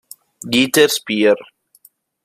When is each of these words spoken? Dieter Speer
Dieter 0.41 0.89
Speer 0.89 1.35